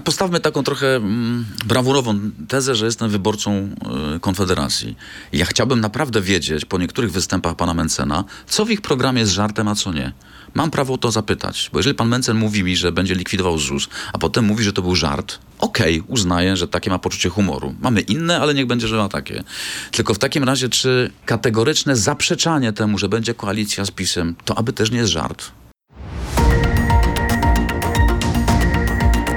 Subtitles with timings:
[0.00, 3.70] postawmy taką trochę mm, brawurową tezę, że jestem wyborcą
[4.16, 4.96] y, Konfederacji.
[5.32, 9.68] Ja chciałbym naprawdę wiedzieć po niektórych występach pana Mencena, co w ich programie jest żartem,
[9.68, 10.12] a co nie.
[10.54, 13.88] Mam prawo o to zapytać, bo jeżeli pan Mencen mówi mi, że będzie likwidował ZUS,
[14.12, 17.74] a potem mówi, że to był żart, okej, okay, uznaję, że takie ma poczucie humoru.
[17.80, 19.44] Mamy inne, ale niech będzie, że ma takie.
[19.90, 24.72] Tylko w takim razie, czy kategoryczne zaprzeczanie temu, że będzie koalicja z PiSem, to aby
[24.72, 25.52] też nie jest żart?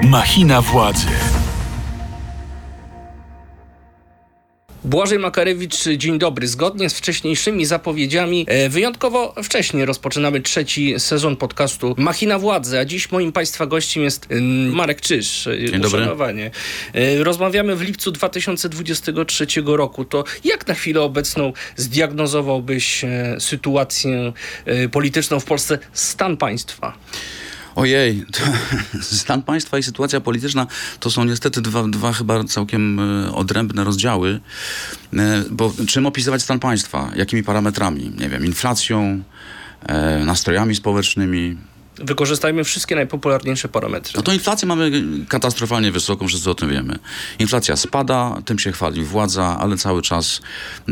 [0.10, 1.08] Machina władzy.
[4.84, 6.48] Błażej Makarewicz, dzień dobry.
[6.48, 13.12] Zgodnie z wcześniejszymi zapowiedziami, e, wyjątkowo wcześnie rozpoczynamy trzeci sezon podcastu Machina Władzy, a dziś
[13.12, 14.28] moim Państwa gościem jest
[14.72, 15.48] Marek Czyż.
[15.48, 16.08] E, dzień dobry.
[16.94, 20.06] E, rozmawiamy w lipcu 2023 roku.
[20.06, 23.06] To jak na chwilę obecną zdiagnozowałbyś
[23.40, 24.34] sytuację
[24.92, 26.98] polityczną w Polsce, stan państwa?
[27.76, 28.26] Ojej,
[29.02, 30.68] stan państwa i sytuacja polityczna
[31.00, 34.40] to są niestety dwa, dwa chyba całkiem e, odrębne rozdziały.
[35.14, 37.12] E, bo czym opisywać stan państwa?
[37.16, 38.12] Jakimi parametrami?
[38.20, 39.24] Nie wiem, inflacją,
[39.86, 41.58] e, nastrojami społecznymi,
[42.02, 44.14] wykorzystajmy wszystkie najpopularniejsze parametry.
[44.16, 44.92] No to inflację mamy
[45.28, 47.00] katastrofalnie wysoką, wszyscy o tym wiemy.
[47.40, 50.42] Inflacja spada, tym się chwali władza, ale cały czas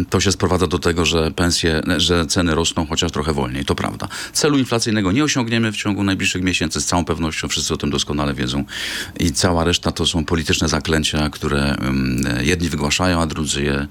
[0.10, 4.08] to się sprowadza do tego, że pensje, że ceny rosną chociaż trochę wolniej, to prawda.
[4.34, 8.34] Celu inflacyjnego nie osiągniemy w ciągu najbliższych miesięcy, z całą pewnością wszyscy o tym doskonale
[8.34, 8.64] wiedzą
[9.20, 11.76] i cała reszta to są polityczne zaklęcia, które
[12.42, 13.88] jedni wygłaszają, a drudzy je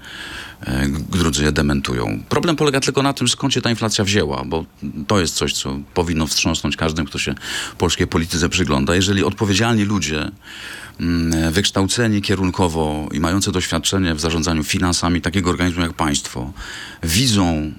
[1.11, 2.19] drudzy je dementują.
[2.29, 4.65] Problem polega tylko na tym, skąd się ta inflacja wzięła, bo
[5.07, 7.35] to jest coś, co powinno wstrząsnąć każdym, kto się
[7.77, 8.95] polskiej polityce przygląda.
[8.95, 10.31] Jeżeli odpowiedzialni ludzie,
[10.99, 16.51] mm, wykształceni kierunkowo i mający doświadczenie w zarządzaniu finansami takiego organizmu jak państwo,
[17.03, 17.71] widzą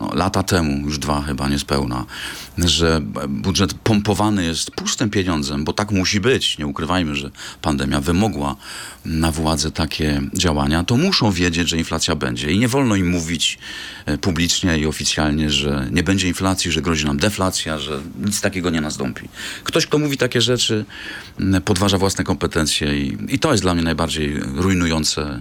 [0.00, 2.06] no, lata temu, już dwa chyba niespełna,
[2.58, 6.58] że budżet pompowany jest pustym pieniądzem, bo tak musi być.
[6.58, 7.30] Nie ukrywajmy, że
[7.62, 8.56] pandemia wymogła
[9.04, 12.52] na władzę takie działania, to muszą wiedzieć, że inflacja będzie.
[12.52, 13.58] I nie wolno im mówić
[14.06, 18.70] e, publicznie i oficjalnie, że nie będzie inflacji, że grozi nam deflacja, że nic takiego
[18.70, 19.28] nie nastąpi.
[19.64, 20.84] Ktoś, kto mówi takie rzeczy,
[21.64, 25.40] podważa własne kompetencje i, i to jest dla mnie najbardziej rujnujące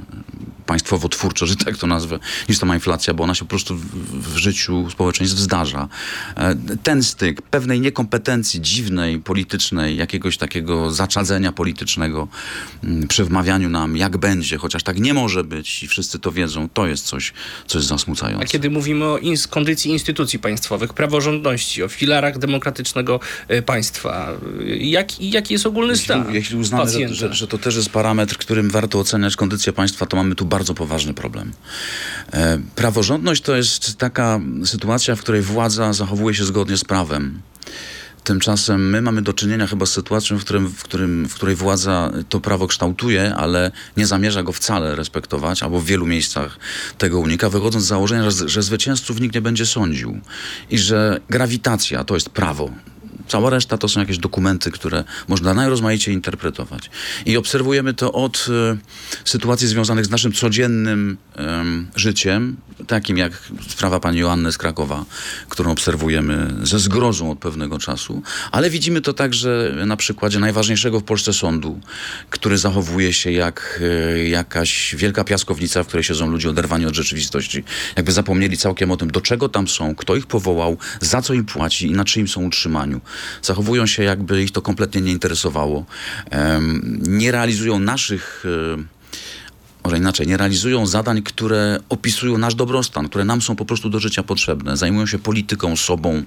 [0.69, 2.19] państwowo-twórczo, że tak to nazwę,
[2.49, 5.87] niż sama inflacja, bo ona się po prostu w, w życiu społeczeństw zdarza.
[6.35, 12.27] E, ten styk pewnej niekompetencji dziwnej, politycznej, jakiegoś takiego zaczadzenia politycznego
[12.83, 16.69] mm, przy wmawianiu nam, jak będzie, chociaż tak nie może być i wszyscy to wiedzą,
[16.69, 17.33] to jest coś,
[17.67, 18.45] co jest zasmucające.
[18.45, 24.33] A kiedy mówimy o ins kondycji instytucji państwowych, praworządności, o filarach demokratycznego e, państwa,
[24.79, 28.37] jak, jaki jest ogólny jeśli, stan Jeśli uznamy, że, że, że, to też jest parametr,
[28.37, 31.51] którym warto oceniać kondycję państwa, to mamy tu bardzo poważny problem.
[32.33, 37.41] E, praworządność to jest taka sytuacja, w której władza zachowuje się zgodnie z prawem.
[38.23, 42.11] Tymczasem my mamy do czynienia chyba z sytuacją, w, którym, w, którym, w której władza
[42.29, 46.59] to prawo kształtuje, ale nie zamierza go wcale respektować, albo w wielu miejscach
[46.97, 50.19] tego unika, wychodząc z założenia, że, że zwycięzców nikt nie będzie sądził
[50.69, 52.71] i że grawitacja to jest prawo.
[53.29, 56.89] Cała reszta to są jakieś dokumenty, które można najrozmaiciej interpretować.
[57.25, 58.77] I obserwujemy to od y,
[59.25, 61.17] sytuacji związanych z naszym codziennym
[61.95, 62.57] y, życiem,
[62.87, 63.31] takim jak
[63.67, 65.05] sprawa pani Joanny z Krakowa,
[65.49, 71.03] którą obserwujemy ze zgrozą od pewnego czasu, ale widzimy to także na przykładzie najważniejszego w
[71.03, 71.79] Polsce sądu,
[72.29, 77.63] który zachowuje się jak y, jakaś wielka piaskownica, w której siedzą ludzie oderwani od rzeczywistości.
[77.95, 81.45] Jakby zapomnieli całkiem o tym, do czego tam są, kto ich powołał, za co im
[81.45, 83.01] płaci i na czyim są utrzymaniu
[83.41, 85.85] zachowują się jakby ich to kompletnie nie interesowało.
[87.01, 88.43] Nie realizują naszych
[89.89, 93.99] może inaczej, nie realizują zadań, które opisują nasz dobrostan, które nam są po prostu do
[93.99, 94.77] życia potrzebne.
[94.77, 96.23] Zajmują się polityką, sobą.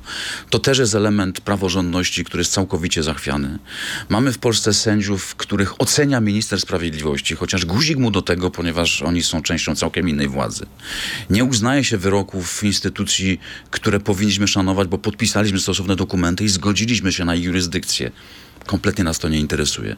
[0.50, 3.58] To też jest element praworządności, który jest całkowicie zachwiany.
[4.08, 9.22] Mamy w Polsce sędziów, których ocenia minister sprawiedliwości, chociaż guzik mu do tego, ponieważ oni
[9.22, 10.66] są częścią całkiem innej władzy.
[11.30, 13.40] Nie uznaje się wyroków instytucji,
[13.70, 18.10] które powinniśmy szanować, bo podpisaliśmy stosowne dokumenty i zgodziliśmy się na ich jurysdykcję.
[18.66, 19.96] Kompletnie nas to nie interesuje.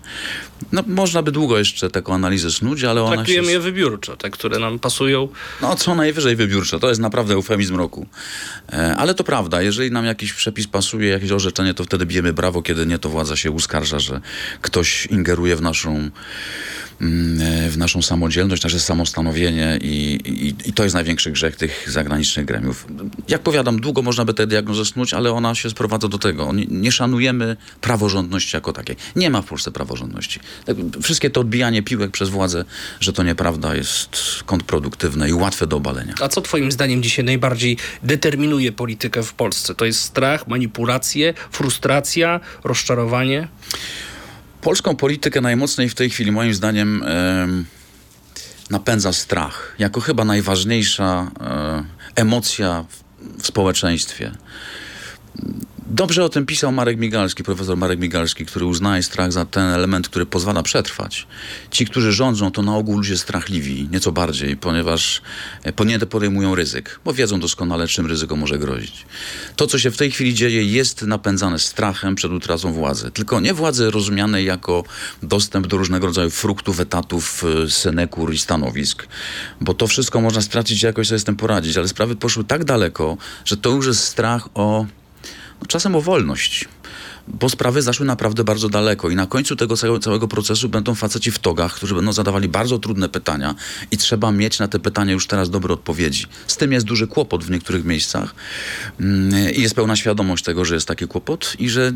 [0.73, 3.53] No, można by długo jeszcze taką analizę snuć, ale ona Traktujemy się...
[3.53, 5.29] je wybiórczo, te, które nam pasują.
[5.63, 6.79] No, co najwyżej wybiórczo.
[6.79, 8.07] To jest naprawdę eufemizm roku.
[8.73, 9.63] E, ale to prawda.
[9.63, 12.63] Jeżeli nam jakiś przepis pasuje, jakieś orzeczenie, to wtedy bijemy brawo.
[12.63, 14.21] Kiedy nie, to władza się uskarża, że
[14.61, 16.11] ktoś ingeruje w naszą
[17.69, 22.87] w naszą samodzielność, nasze samostanowienie i, i, i, to jest największy grzech tych zagranicznych gremiów.
[23.29, 26.53] Jak powiadam, długo można by tę diagnozę snuć, ale ona się sprowadza do tego.
[26.53, 28.97] Nie, nie szanujemy praworządności jako takiej.
[29.17, 30.41] Nie ma w Polsce praworządności.
[30.65, 32.65] Tak, wszystkie to odbijanie piłek przez władzę,
[33.01, 36.15] że to nieprawda, jest kontrproduktywne i łatwe do obalenia.
[36.21, 39.75] A co twoim zdaniem dzisiaj najbardziej determinuje politykę w Polsce?
[39.75, 43.49] To jest strach, manipulacje, frustracja, rozczarowanie?
[44.65, 47.65] Polską politykę najmocniej w tej chwili, moim zdaniem, em,
[48.71, 49.75] napędza strach.
[49.79, 51.85] Jako chyba najważniejsza e,
[52.15, 53.05] emocja w,
[53.43, 54.33] w społeczeństwie.
[55.87, 60.09] Dobrze o tym pisał Marek Migalski, profesor Marek Migalski, który uznaje strach za ten element,
[60.09, 61.27] który pozwala przetrwać.
[61.71, 65.23] Ci, którzy rządzą, to na ogół ludzie strachliwi, nieco bardziej, ponieważ
[65.63, 69.07] e, poniente podejmują ryzyk, bo wiedzą doskonale, czym ryzyko może grozić.
[69.57, 73.11] To, co się w tej chwili dzieje, jest napędzane strachem przed utratą władzy.
[73.11, 74.85] Tylko nie władzy rozumianej jako
[75.23, 79.07] dostęp do różnego rodzaju fruktów, etatów, e, synekur i stanowisk,
[79.61, 82.65] bo to wszystko można stracić i jakoś sobie z tym poradzić, ale sprawy poszły tak
[82.65, 84.87] daleko, że to już jest strach o
[85.69, 86.69] czasem o wolność.
[87.29, 91.39] Bo sprawy zaszły naprawdę bardzo daleko i na końcu tego całego, procesu będą faceci w
[91.39, 93.55] togach, którzy będą zadawali bardzo trudne pytania
[93.91, 96.27] i trzeba mieć na te pytania już teraz dobre odpowiedzi.
[96.47, 98.35] Z tym jest duży kłopot w niektórych miejscach
[99.01, 101.93] mm, i jest pełna świadomość tego, że jest taki kłopot i że y,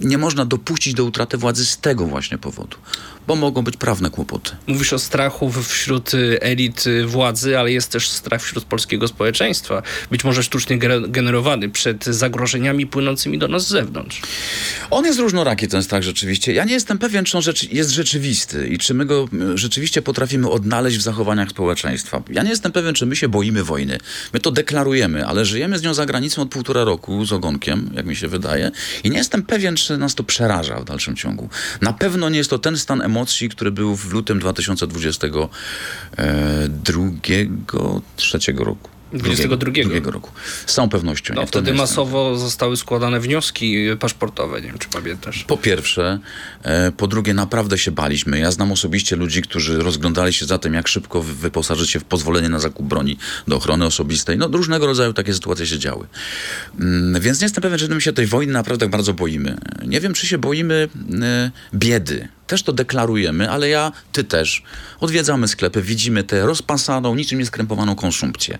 [0.00, 2.76] nie można dopuścić do utraty władzy z tego właśnie powodu,
[3.26, 4.50] bo mogą być prawne kłopoty.
[4.66, 9.82] Mówisz o strachu wśród y, elit y, władzy, ale jest też strach wśród polskiego społeczeństwa.
[10.10, 14.23] Być może sztucznie gener- generowany przed zagrożeniami płynącymi do nas z zewnątrz.
[14.90, 16.52] On jest różnoraki, ten strach rzeczywiście.
[16.52, 20.50] Ja nie jestem pewien, czy on rzeczy, jest rzeczywisty i czy my go rzeczywiście potrafimy
[20.50, 22.22] odnaleźć w zachowaniach społeczeństwa.
[22.30, 23.98] Ja nie jestem pewien, czy my się boimy wojny.
[24.32, 28.06] My to deklarujemy, ale żyjemy z nią za granicą od półtora roku z ogonkiem, jak
[28.06, 28.70] mi się wydaje,
[29.04, 31.48] i nie jestem pewien, czy nas to przeraża w dalszym ciągu.
[31.80, 35.48] Na pewno nie jest to ten stan emocji, który był w lutym 2022
[38.16, 38.90] trzeciego roku.
[39.12, 39.56] 22.
[39.72, 40.30] drugiego roku.
[40.66, 41.34] Z całą pewnością.
[41.34, 45.44] No, nie, wtedy masowo zostały składane wnioski paszportowe, nie wiem czy pamiętasz.
[45.44, 46.18] Po pierwsze,
[46.62, 48.38] e, po drugie, naprawdę się baliśmy.
[48.38, 52.04] Ja znam osobiście ludzi, którzy rozglądali się za tym, jak szybko wy- wyposażyć się w
[52.04, 53.18] pozwolenie na zakup broni
[53.48, 54.38] do ochrony osobistej.
[54.38, 56.06] No, różnego rodzaju takie sytuacje się działy.
[56.80, 59.56] Mm, Więc nie jestem pewien, czy my się tej wojny naprawdę bardzo boimy.
[59.86, 60.88] Nie wiem, czy się boimy
[61.22, 62.28] e, biedy.
[62.46, 64.62] Też to deklarujemy, ale ja, ty też.
[65.00, 68.58] Odwiedzamy sklepy, widzimy tę rozpasaną, niczym nieskrępowaną konsumpcję.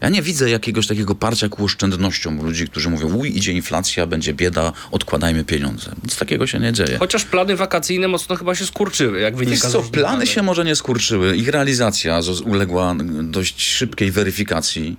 [0.00, 4.34] Ja nie widzę jakiegoś takiego parcia ku oszczędnościom ludzi, którzy mówią, uj, idzie inflacja, będzie
[4.34, 5.92] bieda, odkładajmy pieniądze.
[6.02, 6.98] Nic takiego się nie dzieje.
[6.98, 10.64] Chociaż plany wakacyjne mocno chyba się skurczyły, jak Wiesz wynika z co, plany się może
[10.64, 11.36] nie skurczyły.
[11.36, 14.96] Ich realizacja uległa dość szybkiej weryfikacji,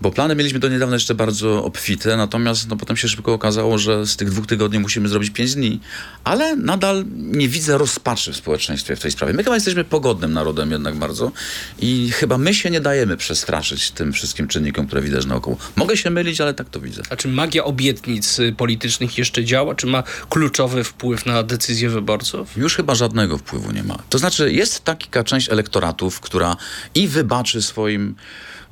[0.00, 4.06] bo plany mieliśmy do niedawna jeszcze bardzo obfite, natomiast no, potem się szybko okazało, że
[4.06, 5.80] z tych dwóch tygodni musimy zrobić pięć dni,
[6.24, 9.32] ale nadal nie widzę rozpaczy w społeczeństwie w tej sprawie.
[9.32, 11.32] My chyba jesteśmy pogodnym narodem jednak bardzo
[11.78, 15.56] i chyba my się nie dajemy przestraszyć tym wszystkim czynnikom, które widać naokoło.
[15.76, 17.02] Mogę się mylić, ale tak to widzę.
[17.10, 19.74] A czy magia obietnic y, politycznych jeszcze działa?
[19.74, 22.56] Czy ma kluczowy wpływ na decyzje wyborców?
[22.56, 23.98] Już chyba żadnego wpływu nie ma.
[24.08, 26.56] To znaczy, jest taka część elektoratów, która
[26.94, 28.14] i wybaczy swoim,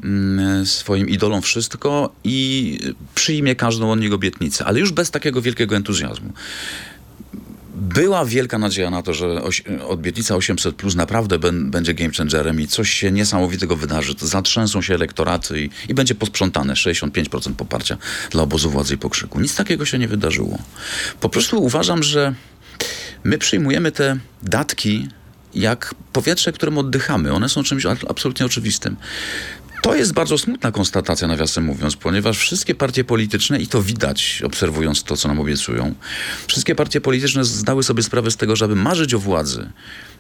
[0.05, 2.79] mm, swoim idolom wszystko i
[3.15, 6.33] przyjmie każdą od nich obietnicę, ale już bez takiego wielkiego entuzjazmu.
[7.81, 9.43] Była wielka nadzieja na to, że
[9.89, 14.15] obietnica 800 plus naprawdę będzie game changerem i coś się niesamowitego wydarzy.
[14.15, 17.99] To zatrzęsą się elektoraty i, i będzie posprzątane 65% poparcia
[18.31, 19.41] dla obozu władzy i pokrzyku.
[19.41, 20.59] Nic takiego się nie wydarzyło.
[21.21, 22.35] Po prostu uważam, że
[23.25, 25.09] my przyjmujemy te datki
[25.55, 27.33] jak powietrze, którym oddychamy.
[27.33, 28.97] One są czymś absolutnie oczywistym.
[29.83, 35.03] To jest bardzo smutna konstatacja, nawiasem mówiąc, ponieważ wszystkie partie polityczne, i to widać obserwując
[35.03, 35.95] to, co nam obiecują,
[36.47, 39.71] wszystkie partie polityczne zdały sobie sprawę z tego, że aby marzyć o władzy,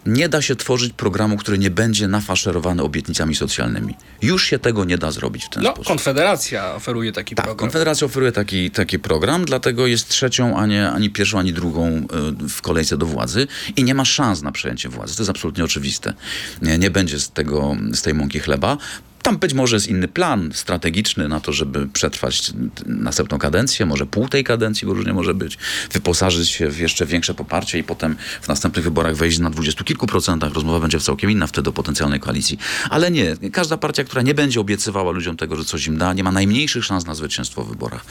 [0.06, 3.94] nie da się tworzyć programu, który nie będzie nafaszerowany obietnicami socjalnymi.
[4.22, 5.86] Już się tego nie da zrobić w ten No, sposób.
[5.88, 7.58] Konfederacja oferuje taki Tak, program.
[7.68, 12.06] Konfederacja oferuje taki, taki program, dlatego jest trzecią, a nie ani pierwszą, ani drugą
[12.44, 13.46] y, w kolejce do władzy
[13.76, 15.16] i nie ma szans na przejęcie władzy.
[15.16, 16.14] To jest absolutnie oczywiste.
[16.62, 18.76] Nie, nie będzie z, tego, z tej mąki chleba.
[19.22, 22.52] Tam być może jest inny plan strategiczny na to, żeby przetrwać
[22.86, 25.58] następną kadencję, może pół tej kadencji, bo różnie może być,
[25.92, 30.06] wyposażyć się w jeszcze większe poparcie i potem w następnych wyborach wejść na dwudziestu kilku
[30.06, 30.52] procentach.
[30.52, 32.58] Rozmowa będzie całkiem inna wtedy o potencjalnej koalicji.
[32.90, 36.24] Ale nie, każda partia, która nie będzie obiecywała ludziom tego, że coś im da, nie
[36.24, 38.04] ma najmniejszych szans na zwycięstwo w wyborach.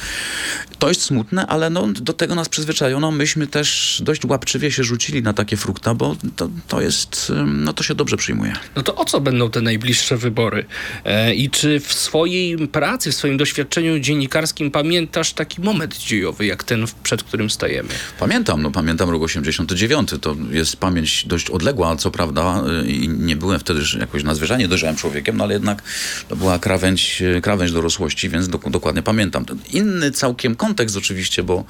[0.80, 3.12] To jest smutne, ale no, do tego nas przyzwyczajono.
[3.12, 7.84] Myśmy też dość łapczywie się rzucili na takie frukta, bo to, to jest, no to
[7.84, 8.54] się dobrze przyjmuje.
[8.76, 10.66] No to o co będą te najbliższe wybory?
[11.06, 16.64] E, I czy w swojej pracy, w swoim doświadczeniu dziennikarskim pamiętasz taki moment dziejowy, jak
[16.64, 17.90] ten, przed którym stajemy?
[18.20, 20.10] Pamiętam, no pamiętam rok 89.
[20.22, 24.96] To jest pamięć dość odległa, co prawda, y, i nie byłem wtedy jakoś nadzwyczajnie dojrzałym
[24.96, 25.84] człowiekiem, no ale jednak
[26.30, 29.46] to była krawędź, y, krawędź dorosłości, więc dok- dokładnie pamiętam.
[29.74, 31.64] Inny całkiem kontekst oczywiście, bo,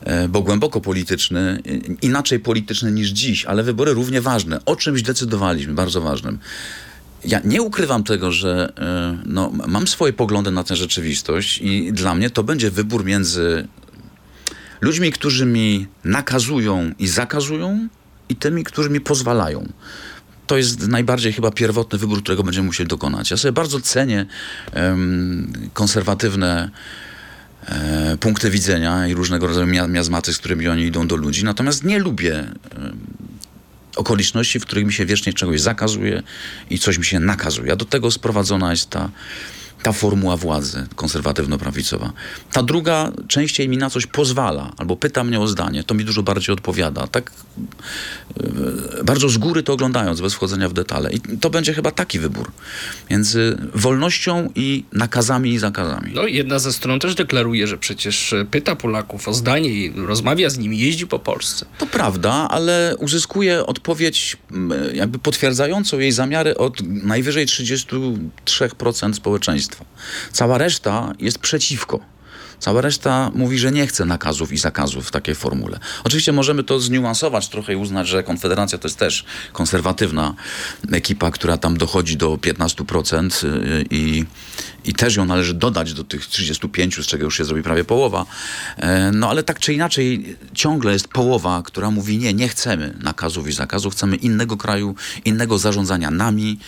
[0.00, 1.62] e, bo głęboko polityczny,
[2.02, 4.64] inaczej polityczny niż dziś, ale wybory równie ważne.
[4.64, 6.38] O czymś decydowaliśmy, bardzo ważnym.
[7.24, 12.14] Ja nie ukrywam tego, że e, no, mam swoje poglądy na tę rzeczywistość i dla
[12.14, 13.68] mnie to będzie wybór między
[14.80, 17.88] Ludźmi, którzy mi nakazują i zakazują,
[18.28, 19.72] i tymi, którzy mi pozwalają.
[20.46, 23.30] To jest najbardziej chyba pierwotny wybór, którego będziemy musieli dokonać.
[23.30, 24.26] Ja sobie bardzo cenię
[24.72, 26.70] em, konserwatywne
[27.66, 31.44] e, punkty widzenia i różnego rodzaju mia- miazmaty, z którymi oni idą do ludzi.
[31.44, 32.44] Natomiast nie lubię
[33.96, 36.22] okoliczności, w których mi się wiecznie czegoś zakazuje
[36.70, 37.72] i coś mi się nakazuje.
[37.72, 39.10] A do tego sprowadzona jest ta,
[39.82, 42.12] ta formuła władzy konserwatywno-prawicowa.
[42.52, 45.84] Ta druga częściej mi na coś pozwala albo pyta mnie o zdanie.
[45.84, 47.06] To mi dużo bardziej odpowiada.
[47.06, 47.32] Tak
[49.00, 51.12] e, bardzo z góry to oglądając, bez wchodzenia w detale.
[51.12, 52.52] I to będzie chyba taki wybór
[53.10, 56.12] między wolnością i nakazami i zakazami.
[56.14, 60.50] No jedna ze stron też deklaruje, że przecież e, pyta Polaków o zdanie i rozmawia
[60.50, 61.66] z nimi, jeździ po Polsce.
[61.78, 64.36] To prawda, ale uzyskuje odpowiedź
[64.94, 69.71] jakby potwierdzającą jej zamiary od najwyżej 33% społeczeństwa.
[70.32, 72.12] Cała reszta jest przeciwko.
[72.62, 75.78] Cała reszta mówi, że nie chce nakazów i zakazów w takiej formule.
[76.04, 80.34] Oczywiście możemy to zniuansować trochę i uznać, że Konfederacja to jest też konserwatywna
[80.92, 84.24] ekipa, która tam dochodzi do 15% y, i,
[84.84, 88.26] i też ją należy dodać do tych 35, z czego już się zrobi prawie połowa.
[88.76, 93.48] E, No ale tak czy inaczej ciągle jest połowa, która mówi nie, nie chcemy nakazów
[93.48, 96.58] i zakazów, chcemy innego kraju, innego zarządzania nami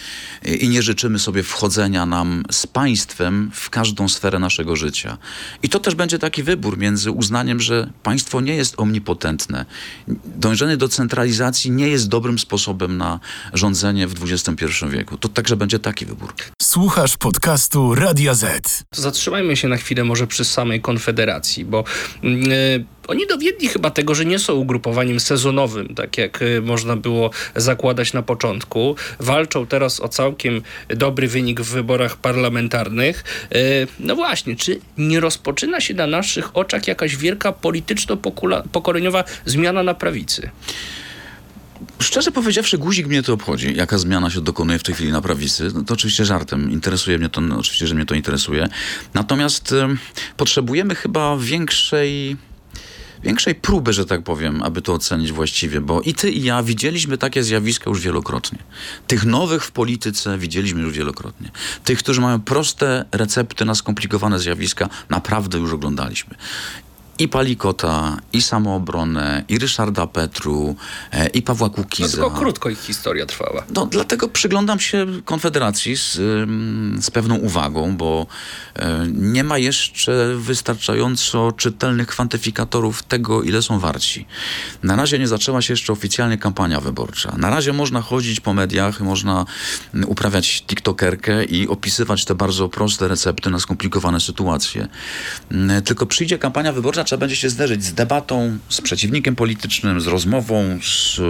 [0.47, 5.19] y, i nie życzymy sobie wchodzenia nam z państwem w każdą sferę naszego życia.
[5.63, 9.67] I to też będzie taki wybór między uznaniem, że państwo nie jest omnipotentne.
[10.25, 13.21] Dążenie do centralizacji nie jest dobrym sposobem na
[13.53, 15.19] rządzenie w XXI wieku.
[15.19, 16.35] To także będzie taki wybór.
[16.63, 17.95] Słuchasz podcastu
[18.33, 18.85] Z.
[18.93, 21.85] Zatrzymajmy się na chwilę może przy samej Konfederacji, bo
[22.25, 22.25] e,
[23.09, 28.13] oni dowiedli chyba tego, że nie są ugrupowaniem sezonowym, tak jak e, można było zakładać
[28.13, 28.97] na początku.
[29.21, 33.25] Walczą teraz o całkiem dobry wynik w wyborach parlamentarnych.
[33.53, 33.59] E,
[34.01, 40.51] No właśnie, czy nie rozpoczyna się na naszych oczach jakaś wielka polityczno-pokoleniowa zmiana na prawicy?
[42.15, 45.71] Szczerze powiedziawszy, guzik mnie to obchodzi, jaka zmiana się dokonuje w tej chwili na prawicy.
[45.75, 46.71] No to oczywiście żartem.
[46.71, 48.69] Interesuje mnie to, no, oczywiście, że mnie to interesuje.
[49.15, 49.99] Natomiast em,
[50.37, 52.37] potrzebujemy chyba większej
[53.23, 57.19] większej próby, że tak powiem, aby to ocenić właściwie, bo i ty i ja widzieliśmy
[57.19, 58.59] takie zjawiska już wielokrotnie.
[59.07, 61.51] Tych nowych w polityce widzieliśmy już wielokrotnie.
[61.85, 66.35] Tych, którzy mają proste recepty na skomplikowane zjawiska, naprawdę już oglądaliśmy.
[67.19, 70.77] I Palikota, i Samoobronę, i Ryszarda Petru,
[71.13, 72.09] e, i Pawła No Kukiza.
[72.13, 73.65] tylko krótko ich historia trwała.
[73.75, 76.13] No, dlatego przyglądam się Konfederacji z,
[77.05, 78.27] z pewną uwagą, bo
[78.77, 84.27] e, nie ma jeszcze wystarczająco czytelnych kwantyfikatorów tego, ile są warci.
[84.83, 87.35] Na razie nie zaczęła się jeszcze oficjalnie kampania wyborcza.
[87.39, 89.47] Na razie można chodzić po mediach, można
[89.95, 94.89] mm, uprawiać tiktokerkę i opisywać te bardzo proste recepty na skomplikowane sytuacje.
[95.51, 100.07] Mm, Tylko przyjdzie kampania wyborcza, trzeba będzie się zderzyć z debatą, z przeciwnikiem politycznym, z
[100.07, 101.21] rozmową, z,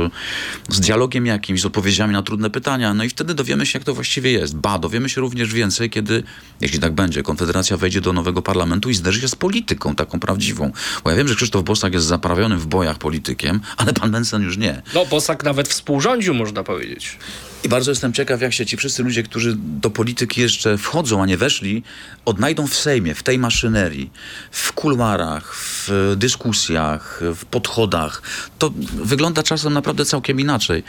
[0.69, 2.95] z dialogiem jakimś, z odpowiedziami na trudne pytania.
[2.95, 4.57] No i wtedy dowiemy się, jak to właściwie jest.
[4.57, 6.23] Ba, dowiemy się również więcej, kiedy,
[6.61, 10.73] jeśli tak będzie, Konfederacja wejdzie do nowego parlamentu i zderzy się z polityką, taką prawdziwą.
[11.05, 14.57] Bo ja wiem, że Krzysztof Bosak jest zaprawionym w bojach politykiem, ale pan Mencen już
[14.57, 14.83] nie.
[14.95, 17.19] No, Bosak nawet współrządził, można powiedzieć.
[17.65, 21.27] I bardzo jestem ciekaw, jak się ci wszyscy ludzie, którzy do polityki jeszcze wchodzą, a
[21.27, 21.83] nie weszli,
[22.25, 24.11] odnajdą w Sejmie, w tej maszynerii,
[24.51, 28.23] w kuluarach, w dyskusjach, w podchodach.
[28.59, 28.73] To
[29.05, 30.83] wygląda czasem naprawdę całkiem inaczej.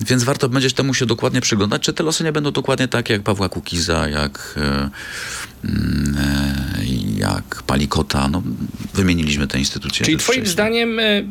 [0.00, 3.22] Więc warto będzie temu się dokładnie przyglądać, czy te losy nie będą dokładnie takie jak
[3.22, 4.90] Pawła Kukiza, jak, e,
[5.64, 6.84] e,
[7.16, 8.28] jak Palikota.
[8.28, 8.42] No,
[8.94, 10.06] wymieniliśmy te instytucje.
[10.06, 11.22] Czyli twoim zdaniem e,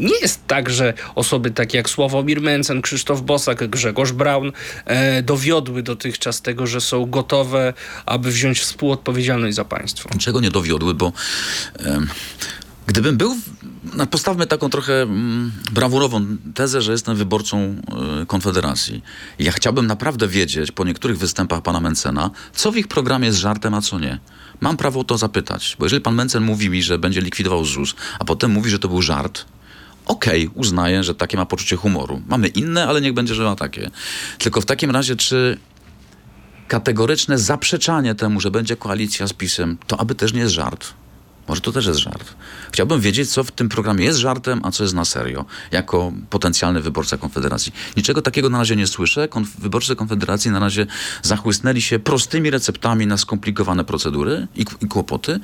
[0.00, 4.52] nie jest tak, że osoby takie jak Sławomir Mencen, Krzysztof Bosak, Grzegorz Braun
[4.84, 7.74] e, dowiodły dotychczas tego, że są gotowe,
[8.06, 10.10] aby wziąć współodpowiedzialność za państwo?
[10.14, 11.12] niczego nie dowiodły, bo
[11.78, 12.08] em,
[12.86, 13.36] gdybym był,
[13.96, 17.76] no, postawmy taką trochę mm, brawurową tezę, że jestem wyborcą
[18.22, 19.02] y, Konfederacji.
[19.38, 23.74] Ja chciałbym naprawdę wiedzieć po niektórych występach pana Mencena, co w ich programie jest żartem,
[23.74, 24.18] a co nie.
[24.60, 27.94] Mam prawo o to zapytać, bo jeżeli pan Mencen mówi mi, że będzie likwidował ZUS,
[28.18, 29.44] a potem mówi, że to był żart,
[30.10, 32.22] Okej, uznaję, że takie ma poczucie humoru.
[32.28, 33.90] Mamy inne, ale niech będzie, że ma takie.
[34.38, 35.58] Tylko w takim razie, czy
[36.68, 40.94] kategoryczne zaprzeczanie temu, że będzie koalicja z PiSem, to aby też nie jest żart.
[41.50, 42.34] Może to też jest żart.
[42.72, 46.80] Chciałbym wiedzieć, co w tym programie jest żartem, a co jest na serio, jako potencjalny
[46.80, 47.72] wyborca Konfederacji.
[47.96, 49.28] Niczego takiego na razie nie słyszę.
[49.28, 50.86] Konf- wyborcy Konfederacji na razie
[51.22, 55.40] zachłysnęli się prostymi receptami na skomplikowane procedury i, i kłopoty.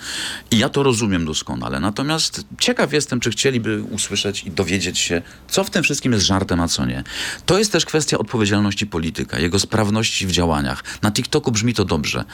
[0.50, 1.80] I ja to rozumiem doskonale.
[1.80, 6.60] Natomiast ciekaw jestem, czy chcieliby usłyszeć i dowiedzieć się, co w tym wszystkim jest żartem,
[6.60, 7.04] a co nie.
[7.46, 10.84] To jest też kwestia odpowiedzialności polityka, jego sprawności w działaniach.
[11.02, 12.25] Na TikToku brzmi to dobrze,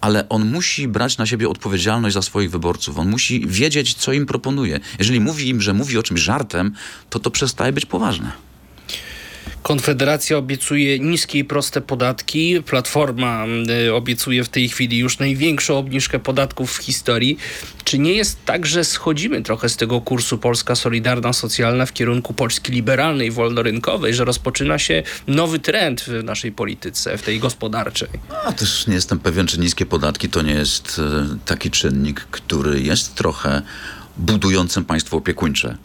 [0.00, 2.98] ale on musi brać na siebie odpowiedzialność za swoich wyborców.
[2.98, 4.80] On musi musi wiedzieć, co im proponuje.
[4.98, 6.74] Jeżeli mówi im, że mówi o czymś żartem,
[7.10, 8.32] to to przestaje być poważne.
[9.62, 12.62] Konfederacja obiecuje niskie i proste podatki.
[12.62, 13.46] Platforma
[13.86, 17.38] y, obiecuje w tej chwili już największą obniżkę podatków w historii.
[17.84, 22.34] Czy nie jest tak, że schodzimy trochę z tego kursu Polska Solidarna Socjalna w kierunku
[22.34, 28.08] Polski liberalnej, wolnorynkowej, że rozpoczyna się nowy trend w naszej polityce, w tej gospodarczej?
[28.46, 32.80] A też nie jestem pewien, czy niskie podatki to nie jest e, taki czynnik, który
[32.80, 33.62] jest trochę
[34.16, 35.76] budującym państwo opiekuńcze,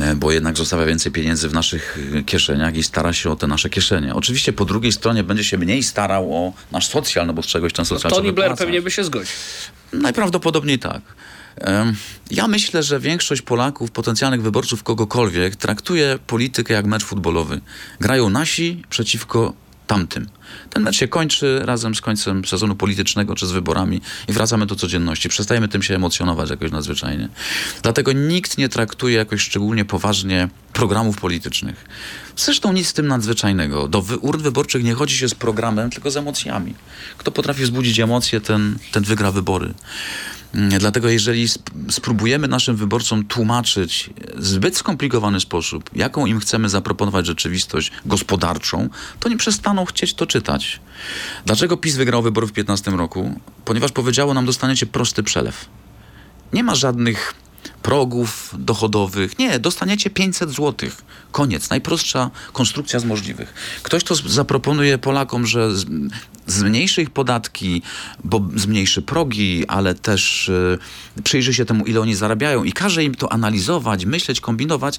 [0.00, 3.70] E, bo jednak zostawia więcej pieniędzy w naszych kieszeniach i stara się o te nasze
[3.70, 4.14] kieszenie.
[4.14, 7.72] Oczywiście po drugiej stronie będzie się mniej starał o nasz socjal, no bo z czegoś
[7.72, 9.32] ten socjal Tony trzeba Blair pewnie by się zgodził.
[9.92, 11.02] Najprawdopodobniej tak.
[12.30, 17.60] Ja myślę, że większość Polaków, potencjalnych wyborców kogokolwiek, traktuje politykę jak mecz futbolowy.
[18.00, 19.52] Grają nasi przeciwko
[19.86, 20.28] tamtym.
[20.70, 24.76] Ten mecz się kończy razem z końcem sezonu politycznego czy z wyborami i wracamy do
[24.76, 25.28] codzienności.
[25.28, 27.28] Przestajemy tym się emocjonować jakoś nadzwyczajnie.
[27.82, 31.84] Dlatego nikt nie traktuje jakoś szczególnie poważnie programów politycznych.
[32.36, 33.88] Zresztą nic z tym nadzwyczajnego.
[33.88, 36.74] Do urn wyborczych nie chodzi się z programem, tylko z emocjami.
[37.18, 39.74] Kto potrafi wzbudzić emocje, ten, ten wygra wybory.
[40.54, 46.68] Mm, Dlatego jeżeli sp- spróbujemy naszym wyborcom tłumaczyć w zbyt skomplikowany sposób, jaką im chcemy
[46.68, 48.88] zaproponować rzeczywistość gospodarczą,
[49.20, 50.80] to nie przestaną chcieć to czytać.
[51.46, 53.40] Dlaczego PiS wygrał wybory w 2015 roku?
[53.64, 55.68] Ponieważ powiedziało nam, dostaniecie prosty przelew.
[56.52, 57.34] Nie ma żadnych
[57.82, 59.38] progów dochodowych.
[59.38, 60.90] Nie, dostaniecie 500 zł.
[61.32, 61.70] Koniec.
[61.70, 63.54] Najprostsza konstrukcja z możliwych.
[63.82, 65.70] Ktoś to zaproponuje Polakom, że
[66.46, 67.82] zmniejszy ich podatki,
[68.24, 70.78] bo zmniejszy progi, ale też y,
[71.24, 74.98] przyjrzy się temu, ile oni zarabiają i każe im to analizować, myśleć, kombinować,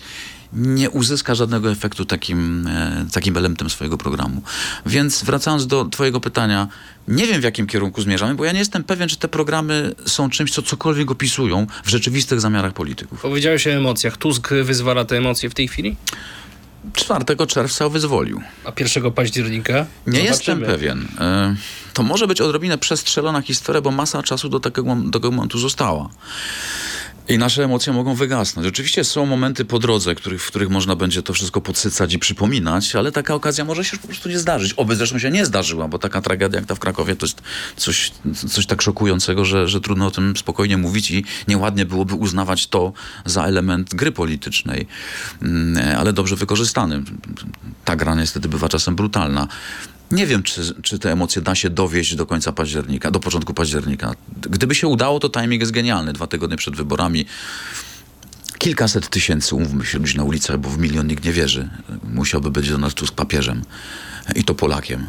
[0.53, 4.41] nie uzyska żadnego efektu takim, e, takim elementem swojego programu.
[4.85, 6.67] Więc wracając do Twojego pytania,
[7.07, 10.29] nie wiem w jakim kierunku zmierzamy, bo ja nie jestem pewien, czy te programy są
[10.29, 13.21] czymś, co cokolwiek opisują w rzeczywistych zamiarach polityków.
[13.21, 14.17] Powiedziałeś o emocjach.
[14.17, 15.95] Tusk wyzwala te emocje w tej chwili?
[16.93, 18.41] 4 czerwca wyzwolił.
[18.65, 19.73] A 1 października?
[19.73, 20.23] Nie Zobaczymy.
[20.27, 21.07] jestem pewien.
[21.19, 21.55] E,
[21.93, 26.09] To może być odrobinę przestrzelona historia, bo masa czasu do takiego, do tego momentu została.
[27.29, 28.67] I nasze emocje mogą wygasnąć.
[28.67, 32.95] Oczywiście są momenty po drodze, których, w których można będzie to wszystko podsycać i przypominać,
[32.95, 34.73] ale taka okazja może się po prostu nie zdarzyć.
[34.73, 37.41] Oby zresztą się nie zdarzyła, bo taka tragedia jak ta w Krakowie to jest
[37.75, 38.11] coś,
[38.49, 42.93] coś tak szokującego, że, że trudno o tym spokojnie mówić i nieładnie byłoby uznawać to
[43.25, 44.87] za element gry politycznej,
[45.41, 47.03] Mm, ale dobrze wykorzystany.
[47.85, 49.47] Ta gra niestety bywa czasem brutalna.
[50.13, 54.15] Nie wiem, czy, czy te emocje da się dowieść do końca października, do początku października.
[54.41, 56.13] Gdyby się udało, to timing jest genialny.
[56.13, 57.25] Dwa tygodnie przed wyborami
[58.57, 61.69] kilkaset tysięcy, umówmy się, ludzi na ulicach, bo w milion nikt nie wierzy.
[62.13, 63.61] Musiałby być Donald Tusk papieżem
[64.35, 65.07] i to Polakiem.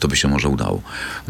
[0.00, 0.82] To by się może udało.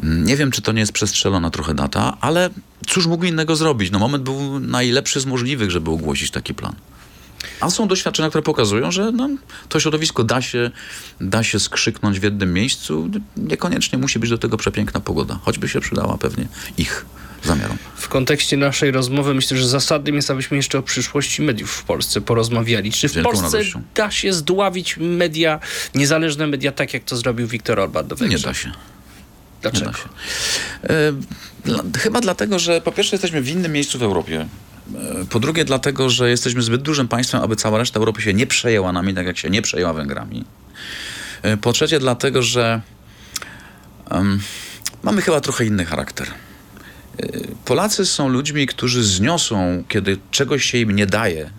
[0.03, 2.51] Nie wiem, czy to nie jest przestrzelona trochę data, ale
[2.87, 3.91] cóż mógł innego zrobić?
[3.91, 6.75] No moment był najlepszy z możliwych, żeby ogłosić taki plan.
[7.61, 9.29] A są doświadczenia, które pokazują, że no,
[9.69, 10.71] to środowisko da się,
[11.21, 13.11] da się skrzyknąć w jednym miejscu.
[13.37, 16.47] Niekoniecznie musi być do tego przepiękna pogoda, choćby się przydała pewnie
[16.79, 17.07] ich
[17.45, 17.77] zamiarom.
[17.97, 22.21] W kontekście naszej rozmowy myślę, że zasadnym jest, abyśmy jeszcze o przyszłości mediów w Polsce
[22.21, 22.93] porozmawiali.
[22.93, 23.83] Czy w Wielką Polsce radością.
[23.95, 25.61] da się zdławić media,
[25.95, 28.69] niezależne media, tak jak to zrobił Viktor Orban do Nie da się.
[28.69, 28.75] Nie
[29.63, 29.91] Dlaczego?
[29.91, 30.09] da się.
[30.83, 31.13] E,
[31.65, 34.47] dla, chyba dlatego, że po pierwsze jesteśmy w innym miejscu w Europie.
[34.95, 38.47] E, Po drugie dlatego, że jesteśmy zbyt dużym państwem, aby cała reszta Europy się nie
[38.47, 40.45] przejęła nami, tak jak się nie przejęła Węgrami.
[41.43, 42.81] E, Po trzecie dlatego, że
[44.11, 44.41] em,
[45.03, 46.27] mamy chyba trochę inny charakter.
[46.29, 47.27] E,
[47.65, 51.51] Polacy są ludźmi, którzy zniosą, kiedy czegoś się im nie daje,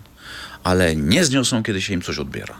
[0.64, 2.54] ale nie zniosą, kiedy się im coś odbiera.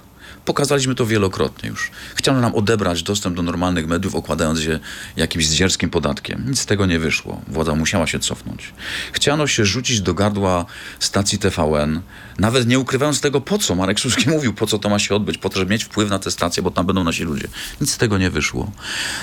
[0.45, 1.91] Pokazaliśmy to wielokrotnie już.
[2.15, 4.81] Chciano nam odebrać dostęp do normalnych mediów, okładając je
[5.17, 6.45] jakimś zdzierskim podatkiem.
[6.49, 7.43] Nic z tego nie wyszło.
[7.49, 8.73] Władza musiała się cofnąć.
[9.13, 10.67] Chciano się rzucić do gardła
[11.01, 12.01] stacji TVN,
[12.39, 13.75] nawet nie ukrywając tego, po co.
[13.75, 16.19] Marek Suski mówił, po co to ma się odbyć, po to, żeby mieć wpływ na
[16.19, 17.49] te stacje, bo tam będą nasi ludzie.
[17.81, 18.73] Nic z tego nie wyszło.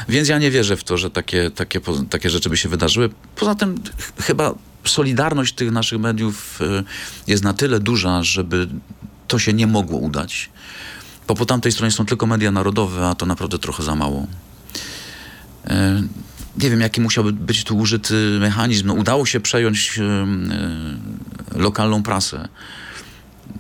[0.09, 3.09] Więc ja nie wierzę w to, że takie, takie, takie rzeczy by się wydarzyły.
[3.35, 4.53] Poza tym ch- chyba
[4.85, 6.83] solidarność tych naszych mediów y,
[7.27, 8.67] jest na tyle duża, żeby
[9.27, 10.49] to się nie mogło udać.
[11.31, 14.27] Bo po tamtej stronie są tylko media narodowe, a to naprawdę trochę za mało.
[15.67, 16.03] E,
[16.57, 18.87] Nie wiem, jaki musiałby być tu użyty mechanizm.
[18.87, 20.27] No, udało się przejąć e,
[21.59, 22.47] lokalną prasę.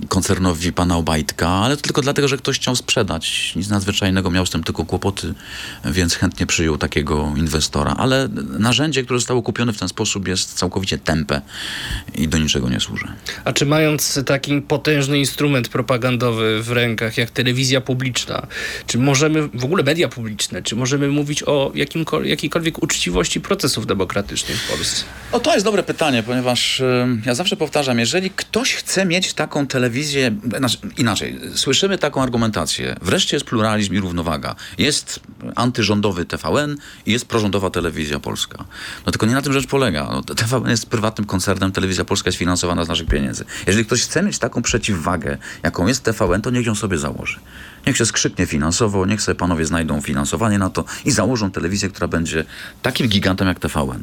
[0.09, 3.53] Koncernowi pana Obajtka, ale to tylko dlatego, że ktoś chciał sprzedać.
[3.55, 5.33] Nic nadzwyczajnego, miał z tym tylko kłopoty,
[5.85, 7.95] więc chętnie przyjął takiego inwestora.
[7.97, 11.41] Ale narzędzie, które zostało kupione w ten sposób jest całkowicie tępe
[12.15, 13.07] i do niczego nie służy.
[13.45, 18.47] A czy mając taki potężny instrument propagandowy w rękach, jak telewizja publiczna,
[18.87, 24.57] czy możemy, w ogóle media publiczne, czy możemy mówić o jakimkol- jakiejkolwiek uczciwości procesów demokratycznych
[24.57, 25.03] w Polsce?
[25.31, 26.81] O, to jest dobre pytanie, ponieważ
[27.25, 29.80] ja zawsze powtarzam, jeżeli ktoś chce mieć taką telewizję,
[30.57, 34.55] znaczy, inaczej, słyszymy taką argumentację, wreszcie jest pluralizm i równowaga.
[34.77, 35.19] Jest
[35.55, 38.65] antyrządowy TVN i jest prorządowa telewizja polska.
[39.05, 40.09] No tylko nie na tym rzecz polega.
[40.11, 43.45] No, TVN jest prywatnym koncernem, telewizja polska jest finansowana z naszych pieniędzy.
[43.67, 47.39] Jeżeli ktoś chce mieć taką przeciwwagę, jaką jest TVN, to niech ją sobie założy.
[47.87, 52.07] Niech się skrzyknie finansowo, niech sobie panowie znajdą finansowanie na to i założą telewizję, która
[52.07, 52.45] będzie
[52.81, 54.01] takim gigantem jak TVN,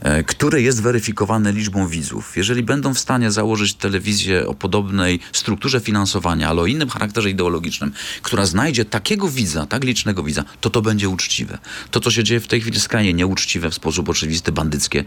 [0.00, 2.36] e, który jest weryfikowany liczbą widzów.
[2.36, 7.92] Jeżeli będą w stanie założyć telewizję o podobnej strukturze finansowania, ale o innym charakterze ideologicznym,
[8.22, 11.58] która znajdzie takiego widza, tak licznego widza, to to będzie uczciwe.
[11.90, 15.04] To, co się dzieje w tej chwili, skrajnie nieuczciwe, w sposób oczywisty, bandyckie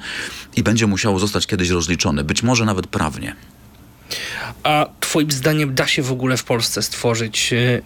[0.55, 3.35] i będzie musiało zostać kiedyś rozliczone, być może nawet prawnie.
[4.63, 7.81] A twoim zdaniem da się w ogóle w Polsce stworzyć e,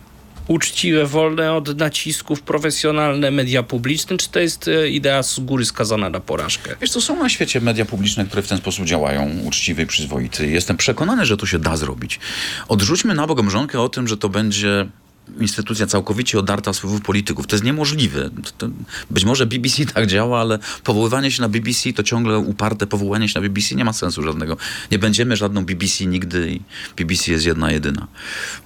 [0.47, 6.09] uczciwe, wolne od nacisków, profesjonalne media publiczne, czy to jest e, idea z góry skazana
[6.09, 6.75] na porażkę?
[6.81, 10.49] Wiesz co, są na świecie media publiczne, które w ten sposób działają, uczciwy i przyzwoity.
[10.49, 12.19] Jestem przekonany, że to się da zrobić.
[12.67, 14.87] Odrzućmy na bok mrzonkę o tym, że to będzie
[15.39, 17.47] instytucja całkowicie odarta z wpływów polityków.
[17.47, 18.29] To jest niemożliwe.
[18.29, 18.73] To, to,
[19.11, 23.39] być może BBC tak działa, ale powoływanie się na BBC to ciągle uparte powołanie się
[23.39, 24.57] na BBC nie ma sensu żadnego.
[24.91, 26.61] Nie będziemy żadną BBC nigdy i
[26.95, 28.07] BBC jest jedna, jedyna.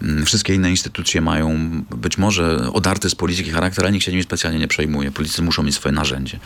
[0.01, 4.23] Mm, Wszystkie inne instytucje mają być może odarty z polityki charakter, ale nikt się nimi
[4.23, 5.11] specjalnie nie przejmuje.
[5.11, 6.39] Politycy muszą mieć swoje narzędzie.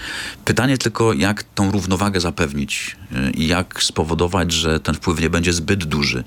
[0.46, 5.54] Pytanie tylko, jak tą równowagę zapewnić y, i jak spowodować, że ten wpływ nie będzie
[5.54, 6.24] zbyt duży.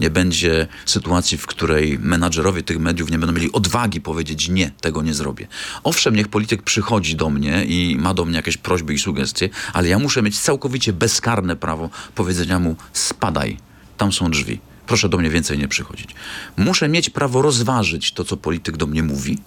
[0.00, 5.02] Nie będzie sytuacji, w której menadżerowie tych mediów nie będą mieli odwagi powiedzieć nie, tego
[5.02, 5.46] nie zrobię.
[5.84, 9.88] Owszem, niech polityk przychodzi do mnie i ma do mnie jakieś prośby i sugestie, ale
[9.88, 13.56] ja muszę mieć całkowicie bezkarne prawo powiedzenia mu spadaj,
[13.96, 14.60] tam są drzwi.
[14.88, 16.10] Proszę do mnie więcej nie przychodzić.
[16.56, 19.38] Muszę mieć prawo rozważyć to, co polityk do mnie mówi,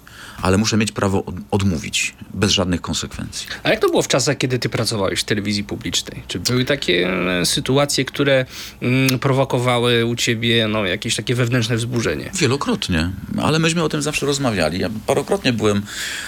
[0.42, 3.48] ale muszę mieć prawo od- odmówić bez żadnych konsekwencji.
[3.64, 6.24] A jak to było w czasach, kiedy ty pracowałeś w telewizji publicznej?
[6.28, 7.10] Czy były takie
[7.42, 8.46] e, sytuacje, które
[8.82, 12.32] mm, prowokowały u ciebie no, jakieś takie wewnętrzne wzburzenie?
[12.34, 14.80] Wielokrotnie, ale myśmy o tym zawsze rozmawiali.
[14.80, 15.82] Ja parokrotnie byłem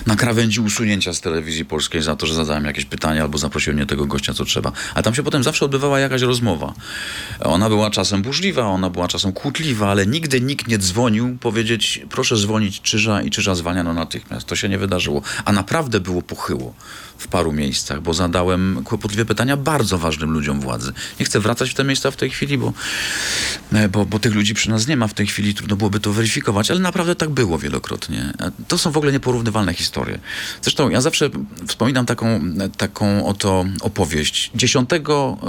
[0.07, 3.85] na krawędzi usunięcia z telewizji polskiej za to, że zadałem jakieś pytanie albo zaprosiłem nie
[3.85, 4.71] tego gościa, co trzeba.
[4.95, 6.73] A tam się potem zawsze odbywała jakaś rozmowa.
[7.39, 12.37] Ona była czasem burzliwa, ona była czasem kłótliwa, ale nigdy nikt nie dzwonił powiedzieć, proszę
[12.37, 14.47] dzwonić Czyża i Czyża zwalniano natychmiast.
[14.47, 15.21] To się nie wydarzyło.
[15.45, 16.73] A naprawdę było pochyło
[17.17, 20.93] w paru miejscach, bo zadałem kłopotliwe pytania bardzo ważnym ludziom władzy.
[21.19, 22.73] Nie chcę wracać w te miejsca w tej chwili, bo,
[23.73, 26.13] e, bo, bo tych ludzi przy nas nie ma w tej chwili, trudno byłoby to
[26.13, 28.33] weryfikować, ale naprawdę tak było wielokrotnie.
[28.39, 30.19] E, To są w ogóle nieporównywalne historie.
[30.61, 31.29] Zresztą ja zawsze
[31.67, 34.51] wspominam taką, e, taką oto opowieść.
[34.55, 34.89] 10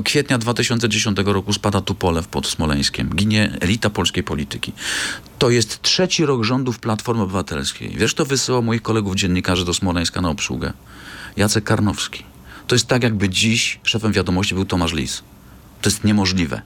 [0.04, 3.10] kwietnia 2010 roku spada Tupolew pod Smoleńskiem.
[3.14, 4.72] Ginie elita polskiej polityki.
[5.38, 7.94] To jest trzeci rok rządów Platformy Obywatelskiej.
[7.96, 10.72] Wiesz, to wysyłał moich kolegów dziennikarzy do Smoleńska na obsługę.
[11.36, 12.24] Jacek Karnowski.
[12.66, 15.22] To jest tak, jakby dziś szefem wiadomości był Tomasz Lis.
[15.82, 16.62] To jest niemożliwe.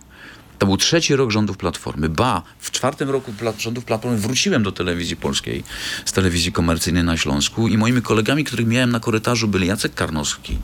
[0.59, 2.09] To był trzeci rok rządów Platformy.
[2.09, 5.65] Ba, w czwartym roku rządów Platformy wróciłem do telewizji polskiej
[6.05, 10.59] z telewizji komercyjnej na Śląsku i moimi kolegami, których miałem na korytarzu byli Jacek Karnowski,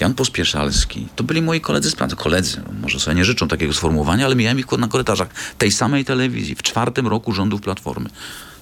[0.00, 1.08] Jan Pospieszalski.
[1.16, 2.16] To byli moi koledzy z pracy.
[2.16, 6.54] Koledzy, może sobie nie życzą takiego sformułowania, ale miałem ich na korytarzach tej samej telewizji
[6.54, 8.10] w czwartym roku rządów Platformy.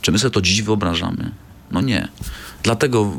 [0.00, 1.30] Czy my sobie to dziś wyobrażamy?
[1.74, 2.08] No nie.
[2.62, 3.12] Dlatego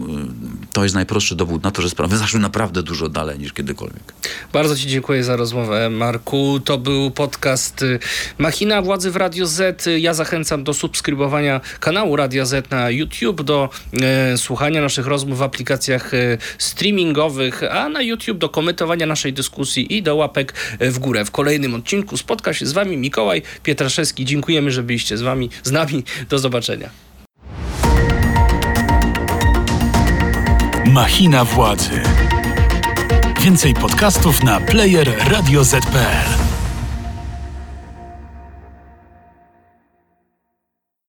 [0.63, 4.13] y, to jest najprostszy dowód na to, że sprawy zaszły naprawdę dużo dalej niż kiedykolwiek.
[4.53, 6.59] Bardzo Ci dziękuję za rozmowę, Marku.
[6.65, 7.99] To był podcast y,
[8.37, 9.85] Machina Władzy w Radio Z.
[9.97, 13.69] Ja zachęcam do subskrybowania kanału Radio Z na YouTube, do
[14.01, 19.97] e, słuchania naszych rozmów w aplikacjach e, streamingowych, a na YouTube do komentowania naszej dyskusji
[19.97, 21.25] i do łapek w górę.
[21.25, 24.25] W kolejnym odcinku spotka się z Wami Mikołaj Pietraszewski.
[24.25, 26.03] Dziękujemy, że byliście z Wami, z nami.
[26.29, 27.04] Do zobaczenia.
[30.95, 32.01] Machina władzy.
[33.41, 36.34] Więcej podcastów na player radioz.pl.